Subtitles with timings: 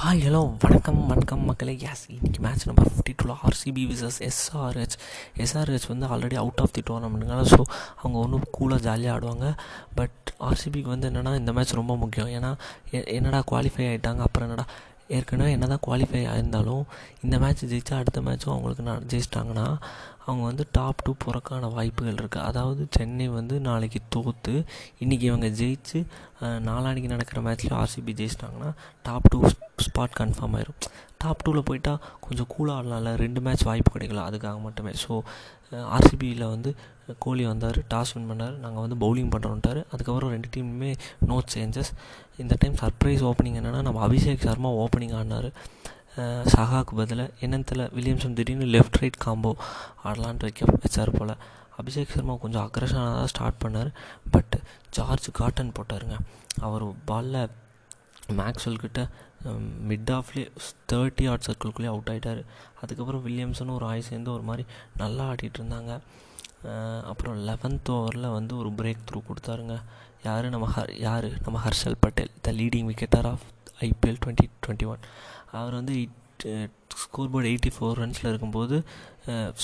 [0.00, 1.78] Hi hello வணக்கம் வணக்கம் மக்களே.
[1.82, 4.94] எஸ் இன்றைக்கி மேட்ச் நம்பர் ஃபிஃப்டி டூவில் ஆர்சிபி விசஸ் எஸ்ஆர்ஹெச்
[5.36, 7.58] எஸ்ஆர்ஹெச் வந்து ஆல்ரெடி அவுட் ஆஃப் தி டோர்னமெண்ட்டுனால ஸோ
[7.96, 9.48] அவங்க ஒன்றும் கூலாக ஜாலியாக ஆடுவாங்க.
[9.94, 12.28] பட் ஆர்சிபிக்கு வந்து என்னென்னா இந்த மேட்ச் ரொம்ப முக்கியம்.
[12.28, 12.52] ஏன்னா
[12.90, 14.66] எ- என்னடா குவாலிஃபை ஆகிட்டாங்க அப்புறம் என்னடா
[15.08, 16.82] ஏற்கனவே என்ன தான் குவாலிஃபை ஆயிருந்தாலும்
[17.22, 19.66] இந்த மேட்ச் ஜெயித்தா அடுத்த மேட்ச்சும் அவங்களுக்கு நான் ஜெயிச்சிட்டாங்கன்னா
[20.24, 24.54] அவங்க வந்து டாப் டூ போகிறக்கான வாய்ப்புகள் இருக்குது அதாவது சென்னை வந்து நாளைக்கு தோற்று
[25.00, 25.98] இன்றைக்கி இவங்க ஜெயிச்சு
[26.40, 28.70] நாளானிக்கு நாளான்னைக்கு நடக்கிற மேட்ச்லேயும் ஆர்சிபி ஜெயிச்சிட்டாங்கன்னா
[29.02, 29.40] டாப் டூ
[29.86, 30.78] ஸ்பாட் கன்ஃபார்ம் ஆயிரும்.
[31.22, 31.92] டாப் டூவில் போயிட்டா
[32.24, 33.10] கொஞ்சம் கூலாக ஆடலாம்ல.
[33.22, 34.22] ரெண்டு மேட்ச் வாய்ப்பு கிடைக்கல.
[34.28, 34.92] அதுக்காக மட்டுமே.
[35.04, 35.12] ஸோ
[35.96, 36.70] ஆர்சிபியில் வந்து
[37.24, 38.56] கோலி வந்தார் டாஸ் வின் பண்ணார்.
[38.64, 40.90] நாங்கள் வந்து பவுலிங் பண்ணுறோன்ட்டார் அதுக்கப்புறம் ரெண்டு டீமுமே
[41.30, 41.90] நோ சேஞ்சஸ்
[42.42, 45.48] இந்த டைம் சர்ப்ரைஸ் ஓப்பனிங் என்னென்னா நம்ம அபிஷேக் சர்மா ஓப்பனிங் ஆடினார்.
[46.52, 49.50] சஹாக்கு பதிலாக என்னன்னு தெரியல வில்லியம்சன் திடீர்னு லெஃப்ட் ரைட் காம்போ
[50.08, 51.34] ஆடலான்ட்டு வைக்க வச்சார் போல்.
[51.80, 53.90] அபிஷேக் சர்மா கொஞ்சம் அக்ரஷனாக தான் ஸ்டார்ட் பண்ணார்.
[54.34, 54.54] பட்
[54.96, 56.16] ஜார்ஜ் காட்டன் போட்டாருங்க.
[56.66, 57.40] அவர் பாலில்
[58.40, 59.00] மேக்ஸ்வெல் கிட்ட
[59.90, 60.48] மிட் ஆஃப்லேயே
[60.92, 62.40] தேர்ட்டி ஆட் சர்க்கிள்குள்ளேயே அவுட் ஆகிட்டார்
[62.82, 64.64] அதுக்கப்புறம் வில்லியம்சனும் ஒரு ஆய் சேர்ந்து ஒரு மாதிரி
[64.96, 65.92] நல்லா ஆடிட்டு இருந்தாங்க.
[67.10, 69.76] அப்புறம் லெவன்த் ஓவரில் வந்து ஒரு பிரேக் த்ரூ கொடுத்தாருங்க.
[70.24, 70.48] யார்?
[70.54, 71.28] நம்ம ஹர் யார்?
[71.42, 73.44] நம்ம Harshal Patel the leading wicket taker of
[73.80, 75.04] IPL twenty twenty one
[75.60, 75.94] அவர் வந்து
[77.02, 78.76] ஸ்கோர் போர்டு எயிட்டி ஃபோர் ரன்ஸில் இருக்கும்போது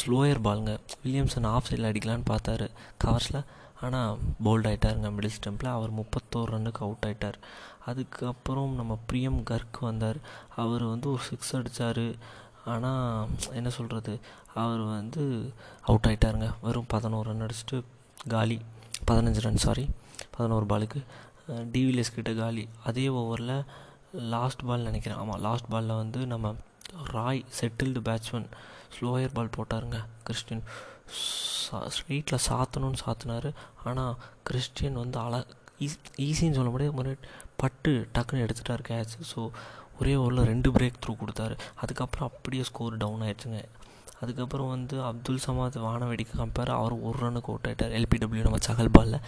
[0.00, 0.72] ஸ்லோயர் பாலுங்க
[1.04, 2.66] வில்லியம்சன் ஆஃப் சைடில் அடிக்கலான்னு பார்த்தாரு.
[3.04, 3.40] கவர்ஸில்
[3.84, 7.38] ஆனால் போல்ட் ஆகிட்டாருங்க மிடில் ஸ்டெம்பில் அவர் முப்பத்தோரு ரன்னுக்கு அவுட் ஆகிட்டார்
[7.90, 10.18] அதுக்கப்புறம் நம்ம பிரியம் கர்க் வந்தார்.
[10.62, 12.04] அவர் வந்து ஒரு சிக்ஸ் அடித்தார்
[12.72, 14.14] ஆனால் என்ன சொல்கிறது
[14.62, 15.22] அவர் வந்து
[15.88, 17.78] அவுட் ஆகிட்டாருங்க வெறும் பதினோரு ரன் அடிச்சுட்டு
[18.34, 18.58] காலி.
[19.08, 19.84] பதினஞ்சு ரன் சாரி
[20.36, 21.00] பதினோரு பாலுக்கு
[21.74, 22.64] டிவிலியர்ஸ் கிட்ட காலி.
[22.88, 23.56] அதே ஓவரில்
[24.34, 25.20] லாஸ்ட் பால் நினைக்கிறேன்.
[25.22, 26.54] ஆமாம் லாஸ்ட் பாலில் வந்து நம்ம
[27.14, 28.50] Roy settled batsman
[28.96, 30.64] slower ball போட்டாருங்க Christian.
[31.96, 33.48] ஸ்ட்ரீட்டில் சாத்தணும்னு சாத்தினார்.
[33.88, 34.14] ஆனால்
[34.48, 35.34] கிறிஸ்டியன் வந்து அழ
[35.86, 36.94] ஈஸ் ஈஸின்னு சொல்ல முடியாது.
[37.02, 37.12] ஒரு
[37.62, 39.16] பட்டு டக்குன்னு எடுத்துட்டார் கேட்ச்.
[39.32, 39.40] ஸோ
[40.00, 41.54] ஒரே ஓவரில் ரெண்டு பிரேக் த்ரூ கொடுத்தாரு.
[41.82, 43.60] அதுக்கப்புறம் அப்படியே ஸ்கோர் டவுன் ஆயிடுச்சுங்க.
[44.22, 49.18] அதுக்கப்புறம் வந்து அப்துல் சமாத் வானவேடிக்கு கம்பேர் அவர் ஒரு ரன்னுக்கு அவுட் ஆகிட்டார் எல்பிடபிள்யூ நம்ம சகல் பாலில்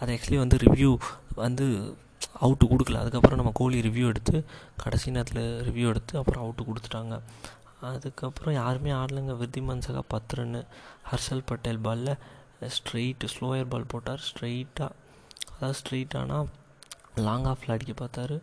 [0.00, 0.90] அது ஆக்சுவலி வந்து ரிவ்யூ
[1.44, 1.66] வந்து
[2.44, 3.00] அவுட்டு கொடுக்கல.
[3.02, 4.36] அதுக்கப்புறம் நம்ம கோலி ரிவ்யூ எடுத்து
[4.82, 7.14] கடைசி நேரத்தில் ரிவ்யூ எடுத்து அப்புறம் அவுட்டு கொடுத்துட்டாங்க.
[7.80, 9.34] அதுக்கப்புறம் யாருமே ஆடலைங்க.
[9.40, 10.66] விருத்திமான் சகா பத்து ரன்னு
[11.10, 12.14] ஹர்ஷல் பட்டேல் பாலில்
[12.60, 14.22] ஸ்ட்ரெயிட்டு ஸ்லோயர் பால் போட்டார்.
[14.28, 14.90] ஸ்ட்ரெயிட்டாக
[15.54, 16.46] அதாவது ஸ்ட்ரெயிட்டானா
[17.14, 18.40] லாங் ஆஃபில் அடிக்க பார்த்தாரு.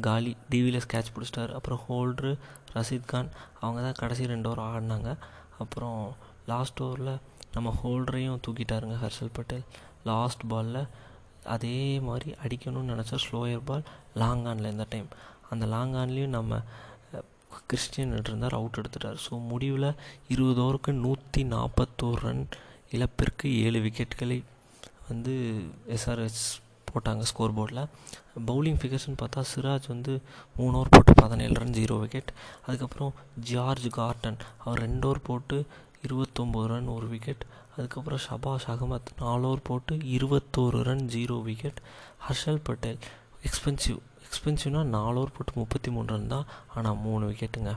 [0.00, 1.52] காலி டிவியில் ஸ்கேட்ச் பிடிச்சிட்டாரு.
[1.52, 2.38] அப்புறம் ஹோல்ட்ரு
[2.74, 5.16] ரஷீத் கான் அவங்க தான் கடைசி ரெண்டு ஓவர் ஆடினாங்க.
[5.58, 6.16] அப்புறம்
[6.46, 7.18] லாஸ்ட் ஓவரில்
[7.52, 9.64] நம்ம ஹோல்டரையும் தூக்கிட்டாருங்க ஹர்ஷல் பட்டேல்.
[10.04, 10.86] லாஸ்ட் பாலில்
[11.44, 13.82] அதே மாதிரி அடிக்கணும்னு நினச்சா ஸ்லோயர் பால்
[14.14, 15.08] லாங் ஆனில் இந்த டைம்
[15.50, 16.60] அந்த லாங் ஆன்லேயும் நம்ம
[17.68, 19.20] கிறிஸ்டியன் இருந்தார் அவுட் எடுத்துட்டார்.
[19.26, 19.88] ஸோ முடிவில்
[20.34, 22.44] இருபது ஓவருக்கு நூற்றி நாற்பத்தோரு ரன்
[22.96, 24.38] இழப்பிற்கு ஏழு விக்கெட்டுகளை
[25.08, 25.34] வந்து
[25.96, 26.42] எஸ்ஆர்எஸ்
[26.88, 27.82] போட்டாங்க ஸ்கோர் போர்டில்
[28.48, 30.12] பவுலிங் ஃபிகர்ஸ்னு பார்த்தா சிராஜ் வந்து
[30.56, 32.30] மூணு ஓவர் போட்டு பதினேழு ரன் ஜீரோ விக்கெட்
[32.66, 33.12] அதுக்கப்புறம்
[33.50, 35.58] ஜார்ஜ் கார்டன் அவர் ரெண்டு ஓவர் போட்டு
[36.06, 37.44] இருபத்தொம்போது ரன் ஒரு விக்கெட்
[37.76, 41.80] அதுக்கப்புறம் ஷபாஷ் அகமத் நாலு ஓவர் போட்டு இருபத்தோரு run zero wicket
[42.26, 43.00] Harshal Patel
[43.48, 44.00] expensive
[44.32, 46.46] எக்ஸ்பென்சிவ்னால் நாலு ஓவர் போட்டு முப்பத்தி மூணு ரன் தான்.
[46.74, 47.72] ஆனால் மூணு விக்கெட்டுங்க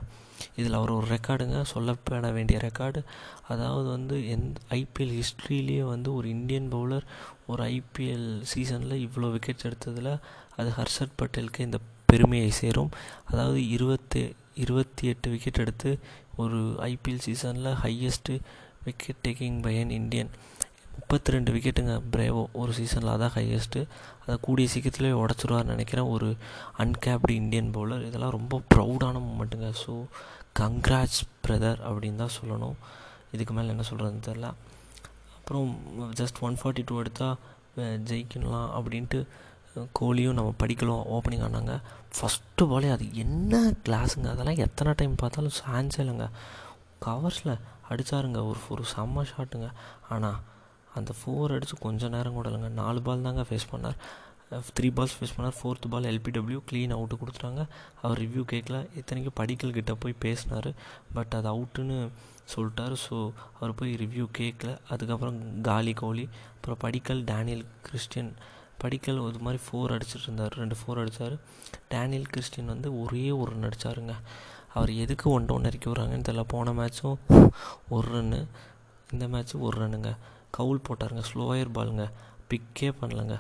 [0.56, 3.00] இதில் அவர் ஒரு ரெக்கார்டுங்க சொல்லப்பட வேண்டிய ரெக்கார்டு
[3.48, 7.06] அதாவது வந்து எந்த ஐபிஎல் ஹிஸ்ட்ரியிலேயே வந்து ஒரு இந்தியன் பவுலர்
[7.46, 10.12] ஒரு ஐபிஎல் சீசனில் இவ்வளோ விக்கெட்ஸ் எடுத்ததில்
[10.56, 12.92] அது ஹர்ஷத் பட்டேலுக்கு இந்த பெருமையை சேரும்.
[13.26, 16.00] அதாவது இருபத்தி இருபத்தி எட்டு விக்கெட் எடுத்து
[16.36, 18.40] ஒரு ஐபிஎல் சீசனில் highest
[18.86, 20.30] wicket taking by an Indian
[20.98, 23.82] முப்பத்தி ரெண்டு விக்கெட்டுங்க பிரேவோ ஒரு சீசனில் அதான் ஹையஸ்ட்டு
[24.24, 26.10] அதை கூடிய சீக்கிரத்துலேயே உடச்சிருவார்னு நினைக்கிறேன்.
[26.16, 26.28] ஒரு
[26.84, 29.94] அன்கேப்டு இந்தியன் பவுலர் இதெல்லாம் ரொம்ப ப்ரௌடான மூமெண்ட்டுங்க ஸோ
[30.62, 32.78] கங்க்ராட்ஸ் பிரதர் அப்படின்னு தான் சொல்லணும்.
[33.36, 34.50] இதுக்கு மேலே என்ன சொல்கிறதுன்னு தெரில
[35.38, 35.68] அப்புறம்
[36.20, 37.38] ஜஸ்ட் ஒன் ஃபார்ட்டி டூ எடுத்தால்
[38.10, 39.20] ஜெயிக்கணும் அப்படின்ட்டு
[40.00, 41.74] கோலியும் நம்ம படிக்கலாம் ஓப்பனிங் ஆனாங்க.
[42.18, 43.54] ஃபஸ்ட்டு பாலே அது என்ன
[43.86, 46.28] கிளாஸுங்க அதெல்லாம் எத்தனை டைம் பார்த்தாலும் சான்ஸ் இல்லைங்க.
[47.06, 47.54] கவர்ஸில்
[47.90, 49.68] அடித்தாருங்க ஒரு ஒரு செம்ம ஷாட்டுங்க
[50.14, 50.38] ஆனால்
[51.00, 52.72] அந்த ஃபோர் அடித்து கொஞ்சம் நேரம் கூட இல்லைங்க.
[52.84, 53.98] நாலு பால் தாங்க ஃபேஸ் பண்ணார்.
[54.78, 55.56] த்ரீ பால்ஸ் ஃபேஸ் பண்ணார்.
[55.60, 57.62] Fourth ball LBW clean out கொடுத்துட்டாங்க.
[58.04, 58.80] அவர் ரிவ்யூ கேட்கல.
[59.00, 60.70] இத்தனைக்கும் படிக்கல் கிட்டே போய் பேசினார்.
[61.18, 61.98] பட் அது அவுட்டுன்னு
[62.54, 62.96] சொல்லிட்டார்.
[63.06, 63.16] ஸோ
[63.58, 64.72] அவர் போய் ரிவ்யூ கேட்கல.
[64.94, 65.40] அதுக்கப்புறம்
[65.70, 66.26] காலி கோலி
[66.56, 68.32] அப்புறம் படிக்கல் டேனியல் கிறிஸ்டியன்
[68.84, 70.56] படிக்கல் ஒரு மாதிரி ஃபோர் அடிச்சிட்டு இருந்தார்.
[70.62, 71.36] ரெண்டு ஃபோர் அடித்தார்
[71.94, 74.16] டேனியல் கிறிஸ்டின் வந்து ஒரே ஒரு ரன் அடிச்சாருங்க.
[74.78, 76.44] அவர் எதுக்கு ஒன் டவுன் இறக்கி விட்றாங்கன்னு தெரியல.
[76.54, 77.18] போன மேட்ச்சும்
[77.96, 78.40] ஒரு ரன்னு
[79.14, 80.12] இந்த மேட்ச்சும் ஒரு ரன்னுங்க
[80.58, 82.06] கவுல் போட்டாருங்க ஸ்லோயர் பாலுங்க
[82.50, 83.36] பிக்கே பண்ணலங்க.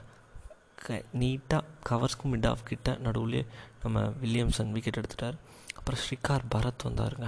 [0.83, 3.43] க நீட்டாக கவர்ஸ்க்கு மிட் ஆஃப் கிட்ட நடுவுலேயே
[3.83, 5.37] நம்ம வில்லியம்சன் விக்கெட் எடுத்துட்டார்.
[5.77, 7.27] அப்புறம் ஸ்ரீகார் பரத் வந்தாருங்க.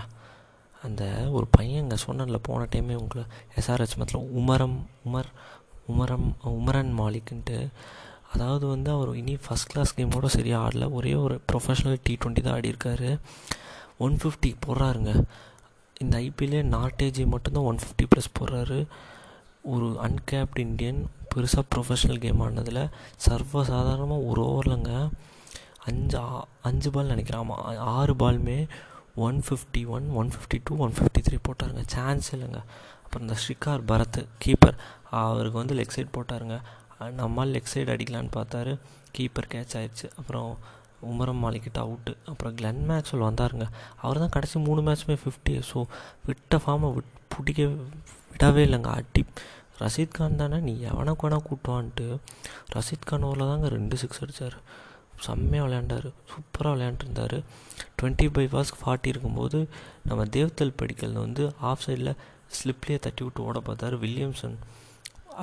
[0.83, 1.03] அந்த
[1.35, 3.23] ஒரு பையங்க சொன்னல போன டைமே உங்களை
[3.59, 5.31] எஸ்ஆர்ஹெச் மத்தில் உமரம் உமர்
[5.91, 7.57] உமரம் உமரன் மாலிக்குன்ட்டு
[8.33, 10.85] அதாவது வந்து அவர் இனி ஃபஸ்ட் கிளாஸ் கேமோட சரியாக ஆடல.
[10.97, 13.11] ஒரே ஒரு ப்ரொஃபஷனல் டி ட்வெண்ட்டி தான் ஆடிருக்காரு.
[13.97, 15.11] One fifty போடுறாருங்க.
[15.99, 18.79] இந்த ஐபிஎல்லே நாட்டேஜி மட்டும்தான் ஒன் ஃபிஃப்டி ப்ளஸ் போடுறாரு.
[19.73, 20.99] ஒரு அன்கேப்டு இண்டியன்
[21.31, 22.81] பெருசாக ப்ரொஃபஷ்னல் கேம் ஆனதில்
[23.25, 24.91] சர்வசாதாரணமாக ஒரு ஓவர்லங்க
[25.89, 26.19] அஞ்சு
[26.69, 27.41] அஞ்சு பால் நினைக்கிறேன்.
[27.43, 28.59] ஆமாம் ஆறு பாலுமே
[29.27, 31.83] one fifty one one fifty two one fifty three போட்டாருங்க.
[31.95, 32.61] Chance இல்லைங்க.
[33.03, 34.77] அப்புறம் இந்த ஸ்ரீகார் பரத் கீப்பர்
[35.21, 36.57] அவருக்கு வந்து லெக் சைட் போட்டாருங்க.
[37.21, 38.73] நம்மால் லெக் சைடு அடிக்கலான்னு பார்த்தாரு.
[39.17, 40.49] கீப்பர் கேட்ச் ஆயிடுச்சு அப்புறம்
[41.09, 43.65] உமரம் மாலிக்கிட்ட அவுட்டு அப்புறம் கிளென் மேக்ஸ்வெல் வந்தாருங்க.
[44.03, 45.81] அவர் தான் கடைசி மூணு மேட்ச்சுமே ஃபிஃப்டி ஸோ
[46.27, 47.67] விட்ட ஃபார்மை விட் பிடிக்க
[48.37, 48.89] விடவே இல்லைங்க.
[48.99, 49.21] அடி
[49.81, 50.57] ரஷீத்கான் தானே?
[50.67, 52.05] நீ எவனை வேணா கூட்டுவான்ட்டு?
[52.75, 54.57] ரஷீத்கான் ஓவரில் தாங்க ரெண்டு சிக்ஸ் அடித்தார்
[55.25, 56.07] செம்மையாக விளையாண்டார்.
[56.31, 57.35] சூப்பராக விளையாண்டுருந்தார்.
[57.97, 59.59] டுவெண்ட்டி பை பாஸ்க்கு ஃபார்ட்டி இருக்கும்போது
[60.09, 62.11] நம்ம தேவ்தல் படிக்கலில் வந்து ஆஃப் சைடில்
[62.57, 64.57] ஸ்லிப்லேயே தட்டி விட்டு ஓட பார்த்தாரு வில்லியம்சன்.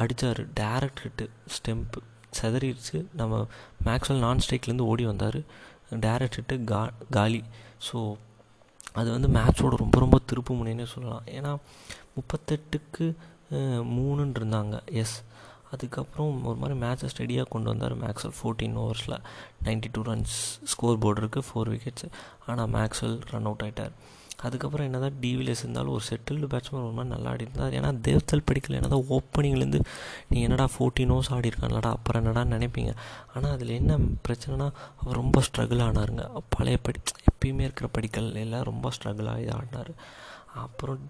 [0.02, 1.26] அடித்தார் டேரக்ட் ஹிட்டு
[1.56, 2.02] ஸ்டெம்ப்பு
[2.40, 3.42] செதறிடுச்சு நம்ம
[3.88, 5.40] மேக்ஸ்வெல் நான் ஸ்ட்ரைக்லேருந்து ஓடி வந்தார்.
[6.06, 6.82] டேரக்ட் ஹிட்டு கா
[7.18, 7.42] காலி.
[7.88, 7.98] ஸோ
[9.00, 11.24] அது வந்து மேட்சோட ரொம்ப ரொம்ப திருப்பு முனைன்னே சொல்லலாம்.
[11.38, 11.52] ஏன்னா
[12.16, 13.06] முப்பத்தெட்டுக்கு
[13.96, 15.16] மூணுன்னு இருந்தாங்க எஸ்
[15.74, 19.16] அதுக்கப்புறம் ஒரு மாதிரி மேட்சை ஸ்டெடியாக கொண்டு வந்தார் Maxwell fourteen ஓவர்ஸில்
[19.66, 20.34] ninety two runs
[20.72, 22.06] score board இருக்குது ஃபோர் விக்கெட்ஸ்
[22.50, 23.94] ஆனால் மேக்ஸ்வெல் ரன் அவுட் ஆகிட்டார்
[24.46, 28.44] அதுக்கப்புறம் என்ன தான் டிவிலஸ் இருந்தாலும் ஒரு செட்டில்டு பேட்ஸ்மேன் ஒரு மாதிரி நல்லா ஆடி இருந்தார் ஏன்னா தேவ்தல்
[28.48, 28.78] படிக்கல.
[28.78, 29.80] என்ன தான் ஓப்பனிங்லேருந்து
[30.30, 32.92] நீ என்னடா ஃபோர்டீன் ஓவர்ஸ் ஆடி இருக்கான்லடா அப்புறம் என்னடா நினைப்பீங்க.
[33.34, 33.96] ஆனால் அதில் என்ன
[34.28, 34.66] பிரச்சனைனா
[35.00, 36.24] அவர் ரொம்ப ஸ்ட்ரகிள் ஆனாருங்க.
[36.56, 37.00] பழைய படி
[37.32, 39.92] எப்பயுமே இருக்கிற படிக்கல் எல்லாம் ரொம்ப ஸ்ட்ரகிள் ஆகி ஆடினார்.
[40.62, 41.00] அப்புறம்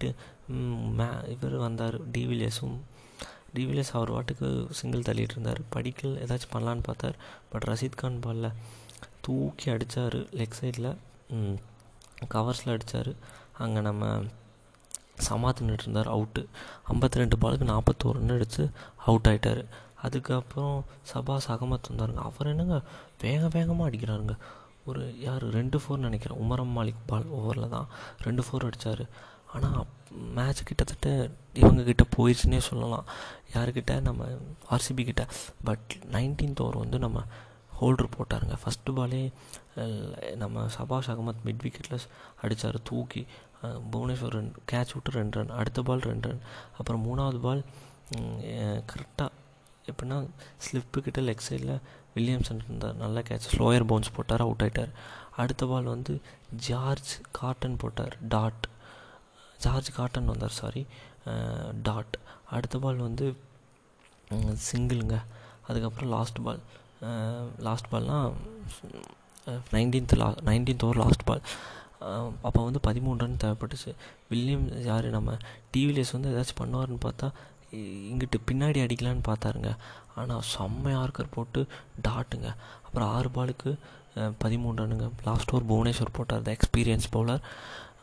[0.97, 2.77] மே இவர் வந்தார் டிவிலியர்ஸும்
[3.55, 4.47] டிவிலியர்ஸ் அவர் வாட்டுக்கு
[4.79, 7.17] சிங்கிள் தள்ளிட்டு இருந்தார் படிக்கல் ஏதாச்சும் பண்ணலான்னு பார்த்தார்.
[7.51, 8.57] பட் ரஷீத் கான் பாலில்
[9.21, 10.89] தூக்கி அடித்தார் லெக் சைடில்
[12.33, 13.11] கவர்ஸில் அடித்தார்
[13.63, 14.05] அங்கே நம்ம
[15.27, 16.41] சமாத் நின்றுருந்தார் அவுட்டு
[16.91, 18.63] ஐம்பத்தி ரெண்டு பாலுக்கு நாற்பத்தோரு ரன் அடித்து
[19.05, 19.61] அவுட் ஆகிட்டார்
[20.05, 20.75] அதுக்கப்புறம்
[21.11, 22.21] சபாஸ் அகமத் வந்தாருங்க.
[22.29, 22.77] அவர் என்னங்க
[23.21, 24.35] வேக வேகமாக அடிக்கிறாருங்க.
[24.85, 26.41] ஒரு யார் ரெண்டு ஃபோர் நினைக்கிறேன்.
[26.43, 27.87] உமரம் மாலிக் பால் ஓவரில் தான்.
[28.25, 29.03] ரெண்டு ஃபோர் அடித்தார்
[29.55, 29.85] ஆனால்
[30.37, 31.09] மேட்ச் கிட்டத்தட்ட
[31.61, 33.05] இவங்கக்கிட்ட போயிடுச்சுன்னே சொல்லலாம்.
[33.55, 34.25] யாருக்கிட்ட நம்ம
[34.75, 35.23] ஆர்சிபி கிட்ட.
[35.67, 37.23] பட் நைன்டீன்த் ஓவர் வந்து நம்ம
[37.79, 38.55] ஹோல்ட்ரு போட்டாருங்க.
[38.63, 39.21] ஃபஸ்ட்டு பாலே
[40.43, 42.05] நம்ம சபாஷ் அகமத் மிட் விக்கெட்டில்
[42.43, 43.23] அடித்தார் தூக்கி.
[43.93, 46.41] புவனேஸ்வர் ரன் கேட்ச் விட்டு ரெண்டு ரன் அடுத்த பால் ரெண்டு ரன்
[46.77, 47.63] அப்புறம் மூணாவது பால்
[48.91, 49.29] கரெக்டாக
[49.91, 50.17] எப்படின்னா
[50.65, 51.73] ஸ்லிப்பு கிட்ட லெக் சைடில்
[52.15, 54.91] வில்லியம்சன் இருந்தார் நல்ல கேட்ச் ஸ்லோயர் பவுன்ஸ் போட்டார் அவுட் ஆகிட்டார்
[55.35, 56.13] அடுத்த பால் வந்து
[56.67, 58.65] ஜார்ஜ் காட்டன் போட்டார் டாட்
[59.63, 60.83] ஜார்ஜ் காட்டன் வந்தார் சாரி
[61.87, 62.15] டாட்
[62.55, 63.27] அடுத்த பால் வந்து
[64.67, 65.15] சிங்கிளுங்க
[65.67, 66.61] அதுக்கப்புறம் லாஸ்ட் பால்
[67.67, 68.31] லாஸ்ட் பால்னால்
[69.75, 71.43] நைன்டீன்த் லா நைன்டீன்த் ஓவர் லாஸ்ட் பால்
[72.47, 73.91] அப்போ வந்து பதிமூணு ரன் தேவைப்பட்டுச்சு.
[74.29, 75.35] வில்லியம் யார் நம்ம
[75.73, 77.27] டிவிலியஸ் வந்து ஏதாச்சும் பண்ணுவார்னு பார்த்தா
[78.09, 79.69] இங்கிட்டு பின்னாடி அடிக்கலான்னு பார்த்தாருங்க.
[80.19, 81.61] ஆனால் செம்மையாக யார்கர் போட்டு
[82.07, 82.49] டாட்டுங்க
[82.85, 83.71] அப்புறம் ஆறு பாலுக்கு
[84.43, 87.41] பதிமூணு ரன்னுங்க லாஸ்ட் ஓவர் புவனேஸ்வர் போட்டார் த எக்ஸ்பீரியன்ஸ் பவுலர்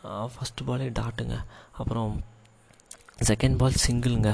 [0.03, 1.37] ஃபஸ்ட்டு பாலே டாட்டுங்க
[1.73, 2.13] அப்புறம்
[3.25, 4.31] செகண்ட் பால் சிங்கிளுங்க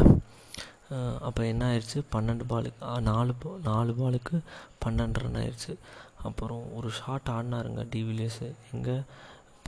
[1.21, 3.33] அப்போ என்ன ஆயிடுச்சு பன்னெண்டு பாலுக்கு நாலு
[3.63, 4.37] நாலு பாலுக்கு
[4.85, 5.73] பன்னெண்டு ரன் ஆயிடுச்சு
[6.23, 8.97] அப்புறம் ஒரு ஷாட் ஆடினாருங்க டிவிலியர்ஸு எங்கே?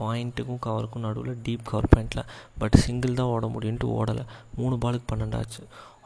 [0.01, 4.23] பாயிண்ட்டுக்கும் கவருக்கும் நடுவில் டீப் கவர் பாயிண்டில் பட் சிங்கிள் தான் ஓட முடியுன்ட்டு ஓடலை.
[4.55, 5.63] மூணு பாலுக்கு பன்னெண்டாச்சு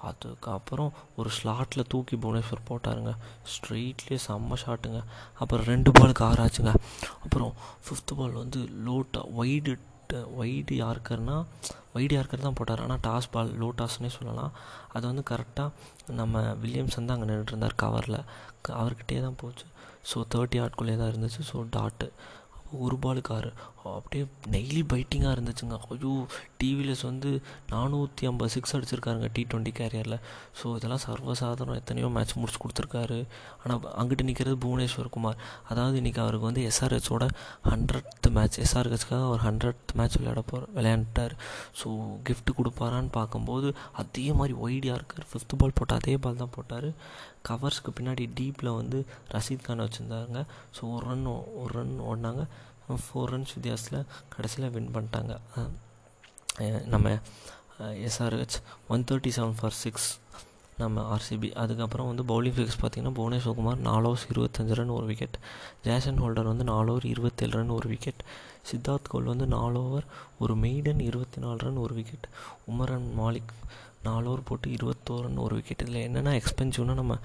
[0.10, 3.14] அதுக்கப்புறம் ஒரு ஸ்லாட்டில் தூக்கி புவனேஸ்வர் போட்டாருங்க.
[3.54, 5.02] ஸ்ட்ரெயிட்லேயே செம்ம ஷாட்டுங்க
[5.42, 6.74] அப்புறம் ரெண்டு பாலுக்கு ஆறாச்சுங்க
[7.26, 7.54] அப்புறம்
[7.88, 9.76] ஃபிஃப்த்து பால் வந்து லோட்டாக ஒய்டு
[10.42, 11.36] ஒய்டு யார்க்கர்னா
[11.94, 12.82] வைடு யார்க்கர் தான் போட்டார்.
[12.86, 14.52] ஆனால் டாஸ் பால் லோ டாஸ்னே சொல்லலாம்.
[14.96, 18.20] அது வந்து கரெக்டாக நம்ம வில்லியம்சன் தான் அங்கே நின்றுட்டு இருந்தார் கவரில்
[18.82, 19.66] அவர்கிட்டே தான் போச்சு.
[20.10, 22.08] ஸோ தேர்ட்டி ஆட்குள்ளே தான் இருந்துச்சு ஸோ டாட்டு
[22.86, 23.52] ஒரு பாலுக்கு ஆறு.
[24.00, 24.24] அப்படியே
[24.54, 25.78] டெய்லி பைட்டிங்காக இருந்துச்சுங்க.
[25.94, 26.12] ஐயோ
[26.62, 27.30] டிவிலஸ் வந்து
[27.74, 30.18] நானூற்றி ஐம்பது சிக்ஸ் அடிச்சிருக்காருங்க டி ட்வெண்ட்டி கேரியரில்
[30.60, 33.20] ஸோ இதெல்லாம் சர்வசாதாரணம் எத்தனையோ மேட்ச் முடிச்சு கொடுத்துருக்காரு.
[33.64, 35.40] ஆனால் அங்கிட்டு நிற்கிறது புவனேஸ்வர் குமார்.
[35.72, 37.28] அதாவது இன்றைக்கி அவருக்கு வந்து எஸ்ஆர்ஹெச்சோட
[37.72, 41.36] ஹண்ட்ரட் மேட்ச் எஸ்ஆர்ஹெச்க்காக ஒரு ஹண்ட்ரட் மேட்ச் விளையாட போகிற விளையாண்டுட்டார்.
[41.82, 41.88] ஸோ
[42.30, 43.70] கிஃப்ட் கொடுப்பாரான்னு பார்க்கும்போது
[44.04, 45.28] அதே மாதிரி ஒய்டியாக இருக்கார்.
[45.32, 46.90] ஃபிஃப்த் பால் போட்டால் அதே பால் தான் போட்டார்.
[47.50, 49.00] கவர்ஸ்க்கு பின்னாடி டீப்பில் வந்து
[49.34, 50.40] ரஷீத் கான் வச்சுருந்தாங்க
[50.78, 51.28] ஸோ ஒரு ரன்
[51.62, 52.44] ஒரு ரன் ஓடினாங்க
[53.04, 55.34] ஃபோர் ரன்ஸ் வித்தியாசத்தில் கடைசியில் வின் பண்ணிட்டாங்க.
[56.94, 57.08] நம்ம
[58.08, 60.10] SRH one thirty seven for six
[60.78, 65.38] நம்ம ஆர்சிபி அதுக்கப்புறம் வந்து பவுலிங் ஃபிக்ஸ் பார்த்திங்கன்னா புவனேஸ்வர்குமார் நாலு ஓவர்ஸ் இருபத்தஞ்சு ரன் ஒரு விக்கெட்
[65.84, 68.22] ஜேசன் ஹோல்டர் வந்து நாலு ஓவர் இருபத்தேழு ரன் ஒரு விக்கெட்
[68.72, 70.06] சித்தார்த் கோல் வந்து நாலு ஓவர்
[70.40, 72.28] ஒரு மெய்டன் இருபத்தி நாலு ரன் ஒரு விக்கெட்
[72.72, 73.54] உமரன் மாலிக்
[74.06, 77.18] நாலு ஓவர் போட்டு இருபத்தோரு ரன் ஒரு விக்கெட் இதில் என்னென்னா எக்ஸ்பென்சிவ்னா நம்ம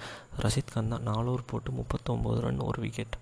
[0.42, 1.02] ரஷீத் கான் தான்.
[1.02, 3.16] நாலு ஓவர் போட்டு முப்பத்தொம்போது ரன் ஒரு விக்கெட்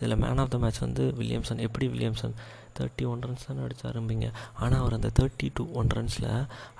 [0.00, 1.64] இதில் மேன் ஆஃப் த மேட்ச் வந்து வில்லியம்சன்.
[1.66, 2.34] எப்படி வில்லியம்சன்?
[2.78, 4.28] தேர்ட்டி ஒன் ரன்ஸ் தானே அடிச்சு ஆரம்பிங்க.
[4.62, 6.30] ஆனால் அவர் அந்த தேர்ட்டி டூ ஒன் ரன்ஸில்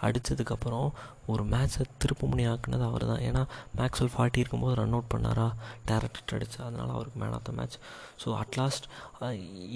[0.07, 0.89] அடித்ததுக்கப்புறம்
[1.33, 3.23] ஒரு மேட்ச்சை திருப்பு முனி ஆக்குனது அவர் தான்.
[3.29, 3.43] ஏன்னா
[3.79, 5.47] மேக்ஸ்வெல் ஃபார்ட்டி இருக்கும்போது ரன் அவுட் பண்ணாரா?
[5.91, 6.59] டேரக்ட் அடிச்சு.
[6.67, 7.77] அதனால் அவருக்கு man of the match
[8.23, 8.87] so at last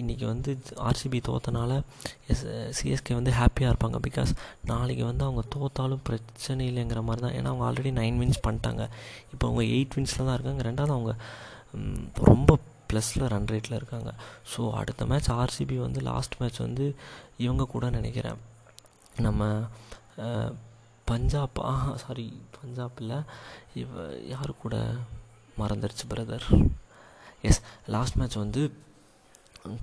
[0.00, 0.50] இன்றைக்கி வந்து
[0.88, 1.72] ஆர்சிபி தோத்தனால
[2.32, 2.44] எஸ்
[2.78, 3.98] சிஎஸ்கே வந்து ஹாப்பியாக இருப்பாங்க.
[4.08, 4.32] பிகாஸ்
[4.72, 7.36] நாளைக்கு வந்து அவங்க தோத்தாலும் பிரச்சனை இல்லைங்கிற மாதிரி தான்.
[7.38, 8.84] ஏன்னா அவங்க ஆல்ரெடி நைன் வின்ஸ் பண்ணிட்டாங்க.
[9.32, 10.62] இப்போ அவங்க எயிட் வின்ஸில் தான் இருக்காங்க.
[10.70, 11.14] ரெண்டாவது அவங்க
[12.30, 12.58] ரொம்ப
[12.90, 14.10] ப்ளஸில் ரன் ரேட்டில் இருக்காங்க.
[14.52, 16.86] ஸோ அடுத்த மேட்ச் ஆர்சிபி வந்து லாஸ்ட் மேட்ச் வந்து
[17.44, 18.40] இவங்க கூட நினைக்கிறேன்.
[19.26, 19.42] நம்ம
[21.10, 22.26] பஞ்சாப் ஆஹா சாரி
[22.56, 23.14] பஞ்சாப்பில்
[23.82, 24.02] இவ
[24.32, 24.76] யார் கூட
[25.56, 26.46] மறந்துடுச்சு பிரதர்
[27.48, 27.60] எஸ்
[27.94, 28.62] லாஸ்ட் மேட்ச் வந்து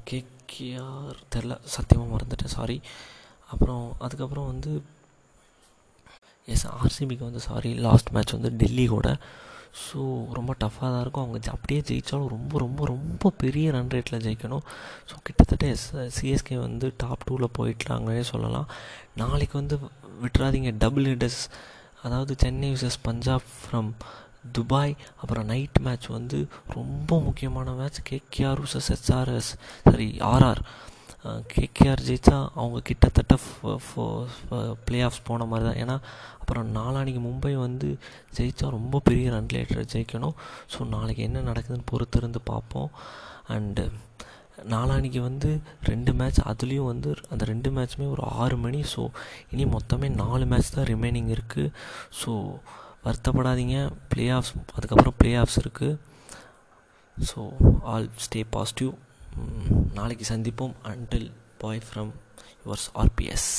[0.09, 2.77] கேகேஆர் தெரில சத்தியமாக மறந்துட்டேன் சாரி
[3.53, 4.71] அப்புறம் அதுக்கப்புறம் வந்து
[6.47, 9.09] எஸ் ஆர்சிபிக்கு வந்து சாரி லாஸ்ட் மேட்ச் வந்து டெல்லி கூட
[9.83, 9.99] ஸோ
[10.37, 11.23] ரொம்ப டஃப்பாக தான் இருக்கும்.
[11.25, 14.65] அவங்க அப்படியே ஜெயித்தாலும் ரொம்ப ரொம்ப ரொம்ப பெரிய ரன் ரேட்டில் ஜெயிக்கணும்.
[15.09, 18.67] ஸோ கிட்டத்தட்ட எஸ் சிஎஸ்கே வந்து டாப் டூவில் போயிட்டாங்கன்னே சொல்லலாம்.
[19.21, 19.77] நாளைக்கு வந்து
[20.23, 20.71] விட்டுறாதீங்க.
[20.83, 21.41] டபுள் ஹிட்டர்ஸ்
[22.05, 23.91] அதாவது Chennai versus Punjab from
[24.55, 24.95] Dubai.
[25.21, 26.39] அப்புறம் நைட் மேட்ச் வந்து
[26.77, 29.51] ரொம்ப முக்கியமான match KKR versus SRS
[29.87, 30.61] sorry RR
[31.53, 33.35] KKR ஜெயித்தா அவங்க கிட்டத்தட்ட
[34.87, 35.79] ப்ளே ஆஃப்ஸ் போன மாதிரி தான்.
[35.83, 35.95] ஏன்னா
[36.39, 37.87] அப்புறம் நாளானிக்கு மும்பை வந்து
[38.37, 40.35] ஜெயித்தா ரொம்ப பெரிய ரன் லேட்டர் ஜெயிக்கணும்.
[40.73, 42.89] ஸோ நாளைக்கு என்ன நடக்குதுன்னு பொறுத்து இருந்து பார்ப்போம்
[43.55, 43.85] அண்டு
[44.73, 45.49] நாளானிக்கு வந்து
[45.89, 48.81] ரெண்டு மேட்ச் அதுலேயும் வந்து அந்த ரெண்டு மேட்ச்சுமே ஒரு ஆறு மணி.
[48.93, 49.01] ஸோ
[49.53, 51.73] இனி மொத்தமே நாலு மேட்ச் தான் ரிமைனிங் இருக்குது
[52.21, 52.33] ஸோ
[53.07, 53.77] வருத்தப்படாதீங்க.
[54.11, 55.97] ப்ளே ஆஃப்ஸ் அதுக்கப்புறம் ப்ளே ஆஃப்ஸ் இருக்குது
[57.31, 57.41] ஸோ
[57.91, 58.93] ஆல் ஸ்டே பாசிட்டிவ்
[59.93, 60.73] நாளைக்கு சந்திப்போம்.
[60.83, 62.11] Until bye from
[62.65, 63.49] yours RPS